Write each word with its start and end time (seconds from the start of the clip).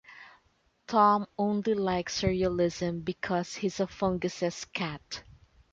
Tom 0.87 1.27
only 1.37 1.75
likes 1.75 2.21
surrealism 2.23 3.05
because 3.05 3.53
he's 3.53 3.79
a 3.79 3.85
fungus's 3.85 4.65
cat. 4.65 5.21